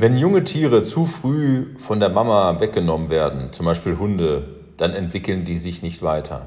Wenn 0.00 0.16
junge 0.16 0.44
Tiere 0.44 0.84
zu 0.84 1.06
früh 1.06 1.74
von 1.76 1.98
der 1.98 2.08
Mama 2.08 2.60
weggenommen 2.60 3.10
werden, 3.10 3.52
zum 3.52 3.66
Beispiel 3.66 3.98
Hunde, 3.98 4.44
dann 4.76 4.94
entwickeln 4.94 5.44
die 5.44 5.58
sich 5.58 5.82
nicht 5.82 6.04
weiter. 6.04 6.46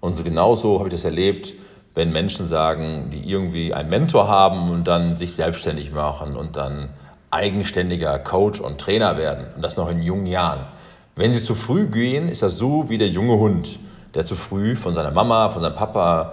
Und 0.00 0.16
so 0.16 0.24
genauso 0.24 0.80
habe 0.80 0.88
ich 0.88 0.94
das 0.94 1.04
erlebt, 1.04 1.54
wenn 1.94 2.10
Menschen 2.10 2.44
sagen, 2.44 3.10
die 3.12 3.30
irgendwie 3.30 3.72
einen 3.72 3.88
Mentor 3.88 4.26
haben 4.26 4.68
und 4.68 4.88
dann 4.88 5.16
sich 5.16 5.34
selbstständig 5.34 5.92
machen 5.92 6.34
und 6.34 6.56
dann 6.56 6.88
eigenständiger 7.30 8.18
Coach 8.18 8.58
und 8.60 8.80
Trainer 8.80 9.16
werden 9.16 9.46
und 9.54 9.62
das 9.62 9.76
noch 9.76 9.88
in 9.88 10.02
jungen 10.02 10.26
Jahren. 10.26 10.66
Wenn 11.14 11.32
sie 11.32 11.44
zu 11.44 11.54
früh 11.54 11.86
gehen, 11.86 12.28
ist 12.28 12.42
das 12.42 12.56
so 12.56 12.90
wie 12.90 12.98
der 12.98 13.10
junge 13.10 13.38
Hund, 13.38 13.78
der 14.14 14.26
zu 14.26 14.34
früh 14.34 14.74
von 14.74 14.92
seiner 14.92 15.12
Mama, 15.12 15.50
von 15.50 15.62
seinem 15.62 15.76
Papa 15.76 16.32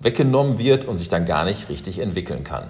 weggenommen 0.00 0.58
wird 0.58 0.84
und 0.84 0.98
sich 0.98 1.08
dann 1.08 1.24
gar 1.24 1.46
nicht 1.46 1.70
richtig 1.70 2.00
entwickeln 2.00 2.44
kann. 2.44 2.68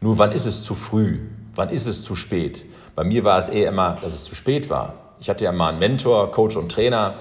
Nur 0.00 0.16
wann 0.16 0.32
ist 0.32 0.46
es 0.46 0.62
zu 0.62 0.74
früh? 0.74 1.18
Wann 1.54 1.68
ist 1.68 1.86
es 1.86 2.02
zu 2.02 2.14
spät? 2.14 2.64
Bei 2.94 3.04
mir 3.04 3.24
war 3.24 3.36
es 3.36 3.48
eher 3.48 3.68
immer, 3.68 3.98
dass 4.00 4.14
es 4.14 4.24
zu 4.24 4.34
spät 4.34 4.70
war. 4.70 4.94
Ich 5.18 5.28
hatte 5.28 5.44
ja 5.44 5.52
mal 5.52 5.68
einen 5.68 5.80
Mentor, 5.80 6.30
Coach 6.30 6.56
und 6.56 6.72
Trainer. 6.72 7.14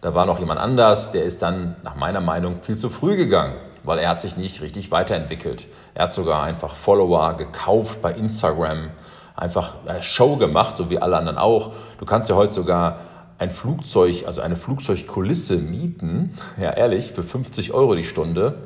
Da 0.00 0.12
war 0.12 0.26
noch 0.26 0.40
jemand 0.40 0.58
anders, 0.58 1.12
der 1.12 1.22
ist 1.22 1.40
dann 1.40 1.76
nach 1.84 1.94
meiner 1.94 2.20
Meinung 2.20 2.62
viel 2.62 2.76
zu 2.76 2.90
früh 2.90 3.16
gegangen, 3.16 3.54
weil 3.84 4.00
er 4.00 4.08
hat 4.08 4.20
sich 4.20 4.36
nicht 4.36 4.60
richtig 4.60 4.90
weiterentwickelt. 4.90 5.68
Er 5.94 6.04
hat 6.04 6.14
sogar 6.14 6.42
einfach 6.42 6.74
Follower 6.74 7.34
gekauft 7.34 8.02
bei 8.02 8.12
Instagram, 8.12 8.90
einfach 9.36 9.74
Show 10.00 10.36
gemacht, 10.36 10.76
so 10.78 10.90
wie 10.90 10.98
alle 10.98 11.16
anderen 11.16 11.38
auch. 11.38 11.72
Du 11.98 12.06
kannst 12.06 12.28
ja 12.28 12.34
heute 12.34 12.54
sogar 12.54 12.98
ein 13.38 13.50
Flugzeug, 13.50 14.24
also 14.26 14.40
eine 14.40 14.56
Flugzeugkulisse 14.56 15.58
mieten, 15.58 16.36
ja 16.60 16.72
ehrlich, 16.72 17.12
für 17.12 17.22
50 17.22 17.72
Euro 17.72 17.94
die 17.94 18.04
Stunde 18.04 18.56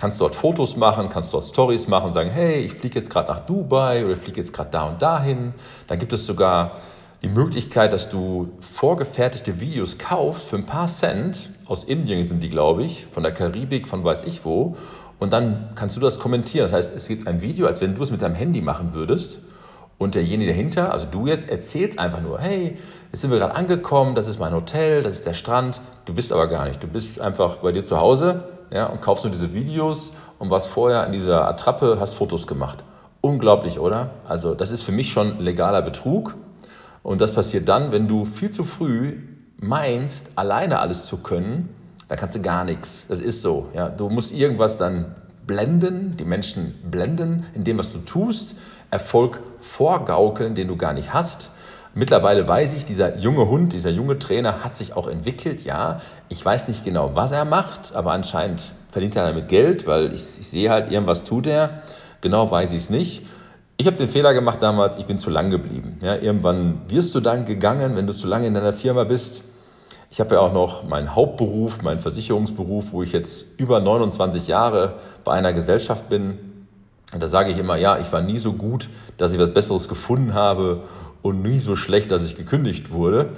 kannst 0.00 0.18
dort 0.18 0.34
Fotos 0.34 0.78
machen, 0.78 1.10
kannst 1.10 1.34
dort 1.34 1.44
Stories 1.44 1.86
machen, 1.86 2.14
sagen, 2.14 2.30
hey, 2.30 2.60
ich 2.60 2.72
fliege 2.72 2.98
jetzt 2.98 3.10
gerade 3.10 3.28
nach 3.28 3.40
Dubai 3.40 4.02
oder 4.02 4.14
ich 4.14 4.18
fliege 4.18 4.40
jetzt 4.40 4.54
gerade 4.54 4.70
da 4.70 4.84
und 4.84 5.02
dahin. 5.02 5.52
Dann 5.88 5.98
gibt 5.98 6.14
es 6.14 6.24
sogar 6.24 6.78
die 7.20 7.28
Möglichkeit, 7.28 7.92
dass 7.92 8.08
du 8.08 8.48
vorgefertigte 8.62 9.60
Videos 9.60 9.98
kaufst 9.98 10.44
für 10.44 10.56
ein 10.56 10.64
paar 10.64 10.86
Cent. 10.86 11.50
Aus 11.66 11.84
Indien 11.84 12.26
sind 12.26 12.42
die, 12.42 12.48
glaube 12.48 12.82
ich, 12.82 13.08
von 13.10 13.22
der 13.22 13.32
Karibik, 13.32 13.86
von 13.86 14.02
weiß 14.02 14.24
ich 14.24 14.42
wo. 14.42 14.74
Und 15.18 15.34
dann 15.34 15.68
kannst 15.74 15.98
du 15.98 16.00
das 16.00 16.18
kommentieren. 16.18 16.64
Das 16.64 16.72
heißt, 16.72 16.96
es 16.96 17.06
gibt 17.06 17.26
ein 17.26 17.42
Video, 17.42 17.66
als 17.66 17.82
wenn 17.82 17.94
du 17.94 18.02
es 18.02 18.10
mit 18.10 18.22
deinem 18.22 18.36
Handy 18.36 18.62
machen 18.62 18.94
würdest. 18.94 19.40
Und 20.00 20.14
derjenige 20.14 20.52
dahinter, 20.52 20.92
also 20.92 21.06
du 21.10 21.26
jetzt, 21.26 21.50
erzählst 21.50 21.98
einfach 21.98 22.22
nur, 22.22 22.38
hey, 22.38 22.78
jetzt 23.12 23.20
sind 23.20 23.30
wir 23.30 23.38
gerade 23.38 23.54
angekommen, 23.54 24.14
das 24.14 24.28
ist 24.28 24.38
mein 24.38 24.54
Hotel, 24.54 25.02
das 25.02 25.12
ist 25.12 25.26
der 25.26 25.34
Strand. 25.34 25.82
Du 26.06 26.14
bist 26.14 26.32
aber 26.32 26.46
gar 26.46 26.64
nicht. 26.64 26.82
Du 26.82 26.86
bist 26.86 27.20
einfach 27.20 27.56
bei 27.56 27.70
dir 27.70 27.84
zu 27.84 28.00
Hause 28.00 28.44
ja, 28.72 28.86
und 28.86 29.02
kaufst 29.02 29.26
nur 29.26 29.30
diese 29.30 29.52
Videos 29.52 30.12
und 30.38 30.48
warst 30.48 30.68
vorher 30.68 31.04
in 31.04 31.12
dieser 31.12 31.46
Attrappe, 31.46 31.98
hast 32.00 32.14
Fotos 32.14 32.46
gemacht. 32.46 32.82
Unglaublich, 33.20 33.78
oder? 33.78 34.12
Also 34.26 34.54
das 34.54 34.70
ist 34.70 34.84
für 34.84 34.92
mich 34.92 35.12
schon 35.12 35.38
legaler 35.38 35.82
Betrug. 35.82 36.34
Und 37.02 37.20
das 37.20 37.34
passiert 37.34 37.68
dann, 37.68 37.92
wenn 37.92 38.08
du 38.08 38.24
viel 38.24 38.48
zu 38.48 38.64
früh 38.64 39.18
meinst, 39.58 40.28
alleine 40.34 40.78
alles 40.78 41.04
zu 41.04 41.18
können, 41.18 41.68
dann 42.08 42.16
kannst 42.16 42.36
du 42.36 42.40
gar 42.40 42.64
nichts. 42.64 43.04
Das 43.08 43.20
ist 43.20 43.42
so. 43.42 43.68
Ja. 43.74 43.90
Du 43.90 44.08
musst 44.08 44.32
irgendwas 44.32 44.78
dann 44.78 45.14
blenden, 45.46 46.16
die 46.16 46.24
Menschen 46.24 46.74
blenden 46.90 47.44
in 47.54 47.64
dem, 47.64 47.78
was 47.78 47.92
du 47.92 47.98
tust, 47.98 48.54
Erfolg 48.90 49.40
vorgaukeln, 49.60 50.54
den 50.54 50.68
du 50.68 50.76
gar 50.76 50.92
nicht 50.92 51.12
hast. 51.12 51.50
Mittlerweile 51.94 52.46
weiß 52.46 52.74
ich, 52.74 52.84
dieser 52.84 53.18
junge 53.18 53.48
Hund, 53.48 53.72
dieser 53.72 53.90
junge 53.90 54.18
Trainer 54.18 54.62
hat 54.64 54.76
sich 54.76 54.94
auch 54.94 55.08
entwickelt. 55.08 55.64
Ja, 55.64 56.00
ich 56.28 56.44
weiß 56.44 56.68
nicht 56.68 56.84
genau, 56.84 57.12
was 57.14 57.32
er 57.32 57.44
macht, 57.44 57.94
aber 57.94 58.12
anscheinend 58.12 58.62
verdient 58.90 59.16
er 59.16 59.26
damit 59.26 59.48
Geld, 59.48 59.86
weil 59.86 60.12
ich, 60.12 60.22
ich 60.22 60.48
sehe 60.48 60.70
halt, 60.70 60.92
irgendwas 60.92 61.24
tut 61.24 61.46
er. 61.46 61.82
Genau 62.20 62.50
weiß 62.50 62.72
ich 62.72 62.78
es 62.78 62.90
nicht. 62.90 63.26
Ich 63.76 63.86
habe 63.86 63.96
den 63.96 64.08
Fehler 64.08 64.34
gemacht 64.34 64.58
damals, 64.62 64.96
ich 64.96 65.06
bin 65.06 65.18
zu 65.18 65.30
lang 65.30 65.50
geblieben. 65.50 65.98
Ja, 66.02 66.14
irgendwann 66.14 66.82
wirst 66.88 67.14
du 67.14 67.20
dann 67.20 67.46
gegangen, 67.46 67.96
wenn 67.96 68.06
du 68.06 68.12
zu 68.12 68.28
lange 68.28 68.46
in 68.46 68.54
deiner 68.54 68.74
Firma 68.74 69.04
bist. 69.04 69.42
Ich 70.10 70.20
habe 70.20 70.34
ja 70.34 70.40
auch 70.40 70.52
noch 70.52 70.82
meinen 70.82 71.14
Hauptberuf, 71.14 71.82
meinen 71.82 72.00
Versicherungsberuf, 72.00 72.92
wo 72.92 73.02
ich 73.02 73.12
jetzt 73.12 73.58
über 73.58 73.80
29 73.80 74.48
Jahre 74.48 74.94
bei 75.24 75.32
einer 75.32 75.52
Gesellschaft 75.52 76.08
bin. 76.08 76.49
Und 77.12 77.22
da 77.22 77.28
sage 77.28 77.50
ich 77.50 77.58
immer, 77.58 77.76
ja, 77.76 77.98
ich 77.98 78.12
war 78.12 78.22
nie 78.22 78.38
so 78.38 78.52
gut, 78.52 78.88
dass 79.16 79.32
ich 79.32 79.38
was 79.38 79.52
Besseres 79.52 79.88
gefunden 79.88 80.34
habe 80.34 80.82
und 81.22 81.42
nie 81.42 81.58
so 81.58 81.76
schlecht, 81.76 82.10
dass 82.10 82.24
ich 82.24 82.36
gekündigt 82.36 82.92
wurde. 82.92 83.30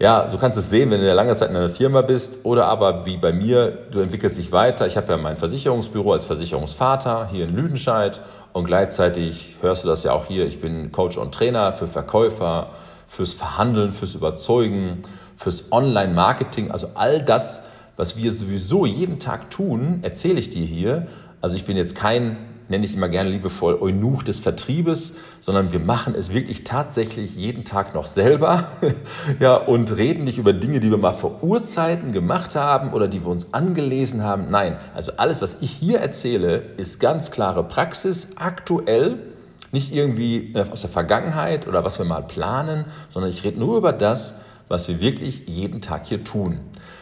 Ja, 0.00 0.28
so 0.30 0.38
kannst 0.38 0.56
du 0.56 0.60
es 0.60 0.70
sehen, 0.70 0.90
wenn 0.90 1.00
du 1.00 1.06
ja 1.06 1.14
lange 1.14 1.36
Zeit 1.36 1.50
in 1.50 1.56
einer 1.56 1.68
Firma 1.68 2.00
bist 2.00 2.40
oder 2.42 2.66
aber 2.66 3.04
wie 3.04 3.18
bei 3.18 3.32
mir, 3.32 3.70
du 3.90 4.00
entwickelst 4.00 4.38
dich 4.38 4.50
weiter. 4.50 4.86
Ich 4.86 4.96
habe 4.96 5.12
ja 5.12 5.18
mein 5.18 5.36
Versicherungsbüro 5.36 6.12
als 6.12 6.24
Versicherungsvater 6.24 7.28
hier 7.30 7.44
in 7.44 7.54
Lüdenscheid 7.54 8.20
und 8.52 8.64
gleichzeitig 8.64 9.56
hörst 9.60 9.84
du 9.84 9.88
das 9.88 10.02
ja 10.02 10.12
auch 10.12 10.24
hier, 10.24 10.46
ich 10.46 10.60
bin 10.60 10.90
Coach 10.90 11.18
und 11.18 11.34
Trainer 11.34 11.72
für 11.72 11.86
Verkäufer, 11.86 12.70
fürs 13.08 13.34
Verhandeln, 13.34 13.92
fürs 13.92 14.14
Überzeugen, 14.14 15.02
fürs 15.36 15.64
Online-Marketing, 15.70 16.70
also 16.70 16.88
all 16.94 17.20
das, 17.22 17.62
was 17.96 18.16
wir 18.16 18.32
sowieso 18.32 18.86
jeden 18.86 19.18
Tag 19.18 19.50
tun, 19.50 19.98
erzähle 20.02 20.40
ich 20.40 20.48
dir 20.48 20.64
hier. 20.64 21.08
Also 21.42 21.56
ich 21.56 21.66
bin 21.66 21.76
jetzt 21.76 21.94
kein 21.94 22.36
nenne 22.70 22.84
ich 22.84 22.94
immer 22.94 23.08
gerne 23.08 23.28
liebevoll 23.28 23.76
Eunuch 23.80 24.22
des 24.22 24.38
Vertriebes, 24.38 25.12
sondern 25.40 25.72
wir 25.72 25.80
machen 25.80 26.14
es 26.16 26.32
wirklich 26.32 26.62
tatsächlich 26.64 27.34
jeden 27.34 27.64
Tag 27.64 27.94
noch 27.94 28.06
selber 28.06 28.68
ja, 29.40 29.56
und 29.56 29.96
reden 29.96 30.24
nicht 30.24 30.38
über 30.38 30.52
Dinge, 30.52 30.78
die 30.78 30.90
wir 30.90 30.96
mal 30.96 31.12
vor 31.12 31.42
Urzeiten 31.42 32.12
gemacht 32.12 32.54
haben 32.54 32.92
oder 32.92 33.08
die 33.08 33.24
wir 33.24 33.30
uns 33.30 33.52
angelesen 33.52 34.22
haben. 34.22 34.46
Nein, 34.50 34.76
also 34.94 35.12
alles, 35.16 35.42
was 35.42 35.60
ich 35.60 35.72
hier 35.72 35.98
erzähle, 35.98 36.62
ist 36.76 37.00
ganz 37.00 37.32
klare 37.32 37.64
Praxis, 37.64 38.28
aktuell, 38.36 39.18
nicht 39.72 39.92
irgendwie 39.92 40.54
aus 40.54 40.80
der 40.80 40.90
Vergangenheit 40.90 41.66
oder 41.66 41.84
was 41.84 41.98
wir 41.98 42.06
mal 42.06 42.22
planen, 42.22 42.84
sondern 43.08 43.30
ich 43.30 43.44
rede 43.44 43.58
nur 43.58 43.76
über 43.76 43.92
das, 43.92 44.36
was 44.68 44.86
wir 44.88 45.00
wirklich 45.00 45.42
jeden 45.46 45.80
Tag 45.80 46.06
hier 46.06 46.22
tun. 46.22 46.60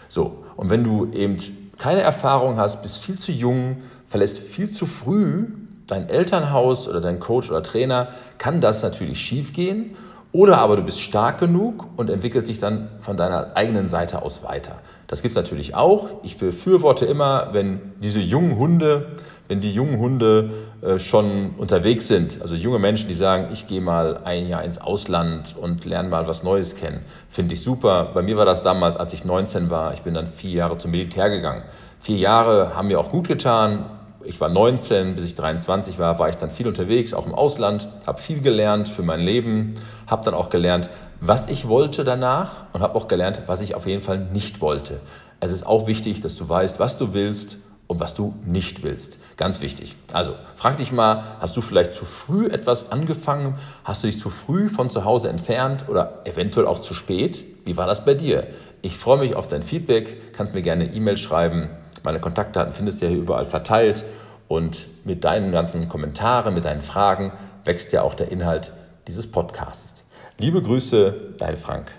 So, 0.08 0.44
und 0.56 0.70
wenn 0.70 0.82
du 0.82 1.10
eben 1.12 1.36
keine 1.78 2.00
Erfahrung 2.00 2.56
hast, 2.58 2.82
bist 2.82 2.98
viel 3.04 3.18
zu 3.18 3.32
jung, 3.32 3.78
verlässt 4.06 4.40
viel 4.40 4.68
zu 4.68 4.86
früh 4.86 5.46
dein 5.88 6.08
Elternhaus 6.08 6.86
oder 6.86 7.00
dein 7.00 7.18
Coach 7.18 7.50
oder 7.50 7.62
Trainer, 7.62 8.08
kann 8.36 8.60
das 8.60 8.82
natürlich 8.82 9.18
schiefgehen. 9.18 9.96
Oder 10.38 10.58
aber 10.58 10.76
du 10.76 10.82
bist 10.82 11.00
stark 11.00 11.40
genug 11.40 11.88
und 11.96 12.10
entwickelst 12.10 12.48
dich 12.48 12.58
dann 12.58 12.90
von 13.00 13.16
deiner 13.16 13.56
eigenen 13.56 13.88
Seite 13.88 14.22
aus 14.22 14.44
weiter. 14.44 14.78
Das 15.08 15.20
gibt 15.20 15.32
es 15.32 15.36
natürlich 15.36 15.74
auch. 15.74 16.10
Ich 16.22 16.38
befürworte 16.38 17.06
immer, 17.06 17.48
wenn 17.50 17.80
diese 18.00 18.20
jungen 18.20 18.56
Hunde, 18.56 19.16
wenn 19.48 19.60
die 19.60 19.72
jungen 19.72 19.98
Hunde 19.98 20.50
äh, 20.80 21.00
schon 21.00 21.56
unterwegs 21.58 22.06
sind, 22.06 22.40
also 22.40 22.54
junge 22.54 22.78
Menschen, 22.78 23.08
die 23.08 23.14
sagen, 23.14 23.48
ich 23.52 23.66
gehe 23.66 23.80
mal 23.80 24.20
ein 24.22 24.46
Jahr 24.46 24.62
ins 24.62 24.80
Ausland 24.80 25.56
und 25.60 25.84
lerne 25.84 26.08
mal 26.08 26.28
was 26.28 26.44
Neues 26.44 26.76
kennen, 26.76 27.00
finde 27.28 27.54
ich 27.54 27.62
super. 27.64 28.12
Bei 28.14 28.22
mir 28.22 28.36
war 28.36 28.44
das 28.44 28.62
damals, 28.62 28.94
als 28.94 29.12
ich 29.14 29.24
19 29.24 29.70
war, 29.70 29.92
ich 29.92 30.02
bin 30.02 30.14
dann 30.14 30.28
vier 30.28 30.52
Jahre 30.52 30.78
zum 30.78 30.92
Militär 30.92 31.30
gegangen. 31.30 31.64
Vier 31.98 32.18
Jahre 32.18 32.76
haben 32.76 32.86
mir 32.86 33.00
auch 33.00 33.10
gut 33.10 33.26
getan, 33.26 33.86
ich 34.28 34.40
war 34.40 34.50
19, 34.50 35.14
bis 35.14 35.24
ich 35.24 35.34
23 35.34 35.98
war, 35.98 36.18
war 36.18 36.28
ich 36.28 36.36
dann 36.36 36.50
viel 36.50 36.68
unterwegs, 36.68 37.14
auch 37.14 37.26
im 37.26 37.34
Ausland, 37.34 37.88
habe 38.06 38.20
viel 38.20 38.40
gelernt 38.40 38.88
für 38.88 39.02
mein 39.02 39.20
Leben, 39.20 39.74
habe 40.06 40.24
dann 40.24 40.34
auch 40.34 40.50
gelernt, 40.50 40.90
was 41.20 41.48
ich 41.48 41.66
wollte 41.66 42.04
danach 42.04 42.66
und 42.74 42.82
habe 42.82 42.94
auch 42.94 43.08
gelernt, 43.08 43.42
was 43.46 43.62
ich 43.62 43.74
auf 43.74 43.86
jeden 43.86 44.02
Fall 44.02 44.18
nicht 44.18 44.60
wollte. 44.60 45.00
Es 45.40 45.50
ist 45.50 45.66
auch 45.66 45.86
wichtig, 45.86 46.20
dass 46.20 46.36
du 46.36 46.46
weißt, 46.46 46.78
was 46.78 46.98
du 46.98 47.14
willst 47.14 47.56
und 47.86 48.00
was 48.00 48.14
du 48.14 48.34
nicht 48.44 48.82
willst. 48.82 49.18
Ganz 49.38 49.62
wichtig. 49.62 49.96
Also 50.12 50.34
frag 50.56 50.76
dich 50.76 50.92
mal, 50.92 51.24
hast 51.40 51.56
du 51.56 51.62
vielleicht 51.62 51.94
zu 51.94 52.04
früh 52.04 52.48
etwas 52.48 52.92
angefangen? 52.92 53.54
Hast 53.82 54.02
du 54.02 54.08
dich 54.08 54.20
zu 54.20 54.28
früh 54.28 54.68
von 54.68 54.90
zu 54.90 55.06
Hause 55.06 55.30
entfernt 55.30 55.86
oder 55.88 56.20
eventuell 56.24 56.66
auch 56.66 56.80
zu 56.80 56.92
spät? 56.92 57.44
Wie 57.64 57.78
war 57.78 57.86
das 57.86 58.04
bei 58.04 58.12
dir? 58.12 58.46
Ich 58.82 58.98
freue 58.98 59.18
mich 59.18 59.34
auf 59.34 59.48
dein 59.48 59.62
Feedback, 59.62 60.34
kannst 60.34 60.54
mir 60.54 60.62
gerne 60.62 60.84
E-Mail 60.84 61.16
schreiben. 61.16 61.70
Meine 62.02 62.20
Kontaktdaten 62.20 62.72
findest 62.72 63.00
du 63.00 63.06
ja 63.06 63.10
hier 63.10 63.20
überall 63.20 63.44
verteilt. 63.44 64.04
Und 64.48 64.88
mit 65.04 65.24
deinen 65.24 65.52
ganzen 65.52 65.88
Kommentaren, 65.88 66.54
mit 66.54 66.64
deinen 66.64 66.80
Fragen 66.80 67.32
wächst 67.64 67.92
ja 67.92 68.02
auch 68.02 68.14
der 68.14 68.32
Inhalt 68.32 68.72
dieses 69.06 69.30
Podcasts. 69.30 70.04
Liebe 70.38 70.62
Grüße, 70.62 71.34
dein 71.38 71.56
Frank. 71.56 71.90